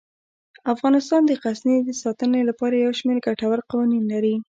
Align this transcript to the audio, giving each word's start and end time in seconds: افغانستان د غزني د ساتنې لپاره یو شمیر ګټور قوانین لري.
افغانستان 0.73 1.21
د 1.25 1.31
غزني 1.41 1.77
د 1.83 1.89
ساتنې 2.01 2.41
لپاره 2.49 2.75
یو 2.77 2.91
شمیر 2.99 3.17
ګټور 3.27 3.59
قوانین 3.71 4.03
لري. 4.13 4.35